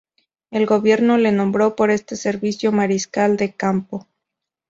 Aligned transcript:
El 0.49 0.65
gobierno 0.65 1.19
le 1.19 1.31
nombró 1.31 1.75
por 1.75 1.91
este 1.91 2.15
servicio 2.15 2.71
mariscal 2.71 3.37
de 3.37 3.53
campo. 3.53 4.07